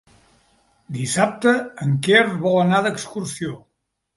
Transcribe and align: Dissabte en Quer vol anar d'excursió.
Dissabte 0.95 1.53
en 1.85 1.93
Quer 2.07 2.25
vol 2.47 2.59
anar 2.65 2.81
d'excursió. 2.87 3.57